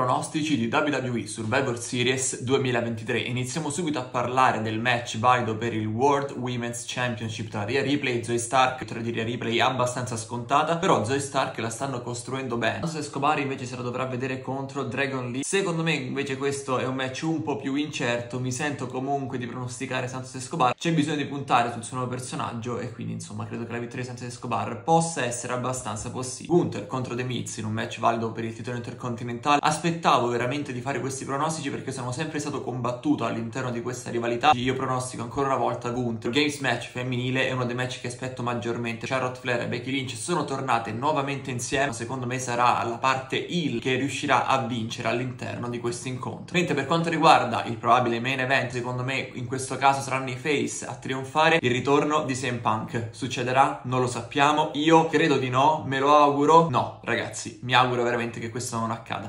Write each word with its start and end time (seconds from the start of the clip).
pronostici 0.00 0.56
di 0.56 0.74
WWE 0.74 1.26
Survivor 1.26 1.78
Series 1.78 2.40
2023. 2.40 3.18
Iniziamo 3.18 3.68
subito 3.68 3.98
a 3.98 4.04
parlare 4.04 4.62
del 4.62 4.80
match 4.80 5.18
valido 5.18 5.58
per 5.58 5.74
il 5.74 5.84
World 5.84 6.30
Women's 6.30 6.84
Championship 6.86 7.50
tra 7.50 7.64
Rhea 7.64 7.82
Ripley 7.82 8.18
e 8.18 8.24
Zoe 8.24 8.38
Stark. 8.38 8.78
Vittoria 8.78 9.02
di 9.02 9.10
Rhea 9.10 9.24
Ripley 9.24 9.60
abbastanza 9.60 10.16
scontata, 10.16 10.78
però 10.78 11.04
Zoe 11.04 11.20
Stark 11.20 11.58
la 11.58 11.68
stanno 11.68 12.00
costruendo 12.00 12.56
bene. 12.56 12.78
Santos 12.80 12.94
Escobar 12.94 13.40
invece 13.40 13.66
se 13.66 13.76
la 13.76 13.82
dovrà 13.82 14.06
vedere 14.06 14.40
contro 14.40 14.84
Dragon 14.84 15.30
Lee. 15.30 15.42
Secondo 15.44 15.82
me 15.82 15.92
invece 15.92 16.38
questo 16.38 16.78
è 16.78 16.86
un 16.86 16.94
match 16.94 17.24
un 17.24 17.42
po' 17.42 17.56
più 17.56 17.74
incerto, 17.74 18.40
mi 18.40 18.52
sento 18.52 18.86
comunque 18.86 19.36
di 19.36 19.46
pronosticare 19.46 20.08
Santos 20.08 20.34
Escobar. 20.34 20.74
C'è 20.74 20.94
bisogno 20.94 21.16
di 21.16 21.26
puntare 21.26 21.72
sul 21.72 21.84
suo 21.84 21.98
nuovo 21.98 22.10
personaggio 22.10 22.78
e 22.78 22.90
quindi 22.90 23.12
insomma 23.12 23.44
credo 23.44 23.66
che 23.66 23.72
la 23.72 23.78
vittoria 23.78 24.00
di 24.00 24.06
Santos 24.06 24.26
Escobar 24.26 24.82
possa 24.82 25.22
essere 25.26 25.52
abbastanza 25.52 26.10
possibile. 26.10 26.56
Gunther 26.56 26.86
contro 26.86 27.14
The 27.14 27.22
Miz 27.22 27.58
in 27.58 27.66
un 27.66 27.72
match 27.72 27.98
valido 27.98 28.32
per 28.32 28.44
il 28.44 28.54
titolo 28.54 28.78
intercontinentale 28.78 29.58
aspettavo 29.90 30.28
veramente 30.28 30.72
di 30.72 30.80
fare 30.80 31.00
questi 31.00 31.24
pronostici 31.24 31.68
perché 31.68 31.90
sono 31.90 32.12
sempre 32.12 32.38
stato 32.38 32.62
combattuto 32.62 33.24
all'interno 33.24 33.72
di 33.72 33.82
questa 33.82 34.10
rivalità. 34.10 34.52
Io 34.54 34.74
pronostico 34.74 35.24
ancora 35.24 35.48
una 35.48 35.56
volta 35.56 35.90
Gunther. 35.90 36.30
Il 36.30 36.36
Games 36.36 36.58
match 36.60 36.90
femminile 36.90 37.48
è 37.48 37.50
uno 37.50 37.64
dei 37.64 37.74
match 37.74 38.00
che 38.00 38.06
aspetto 38.06 38.44
maggiormente. 38.44 39.08
Charlotte 39.08 39.40
Flair 39.40 39.62
e 39.62 39.66
Becky 39.66 39.90
Lynch 39.90 40.14
sono 40.16 40.44
tornate 40.44 40.92
nuovamente 40.92 41.50
insieme. 41.50 41.92
Secondo 41.92 42.26
me 42.26 42.38
sarà 42.38 42.84
la 42.84 42.98
parte 42.98 43.48
heel 43.48 43.80
che 43.80 43.96
riuscirà 43.96 44.46
a 44.46 44.58
vincere 44.58 45.08
all'interno 45.08 45.68
di 45.68 45.80
questo 45.80 46.06
incontro. 46.06 46.56
Mentre 46.56 46.74
per 46.74 46.86
quanto 46.86 47.08
riguarda 47.08 47.64
il 47.64 47.76
probabile 47.76 48.20
main 48.20 48.38
event, 48.38 48.70
secondo 48.70 49.02
me 49.02 49.30
in 49.32 49.46
questo 49.46 49.76
caso 49.76 50.00
saranno 50.00 50.30
i 50.30 50.36
face 50.36 50.86
a 50.86 50.94
trionfare. 50.94 51.58
Il 51.60 51.70
ritorno 51.72 52.22
di 52.22 52.34
CM 52.34 52.58
Punk. 52.58 53.08
Succederà? 53.10 53.80
Non 53.84 54.00
lo 54.00 54.06
sappiamo. 54.06 54.70
Io 54.74 55.08
credo 55.08 55.36
di 55.36 55.48
no, 55.48 55.82
me 55.84 55.98
lo 55.98 56.14
auguro. 56.14 56.68
No, 56.70 57.00
ragazzi, 57.02 57.58
mi 57.62 57.74
auguro 57.74 58.04
veramente 58.04 58.38
che 58.38 58.50
questo 58.50 58.78
non 58.78 58.92
accada. 58.92 59.28